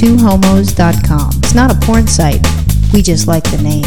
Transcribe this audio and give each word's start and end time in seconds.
twohomos.com. 0.00 1.30
It's 1.42 1.54
not 1.54 1.70
a 1.70 1.78
porn 1.86 2.06
site. 2.06 2.40
We 2.94 3.02
just 3.02 3.28
like 3.28 3.44
the 3.44 3.58
name. 3.62 3.84